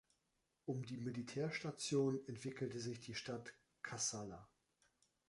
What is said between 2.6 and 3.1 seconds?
sich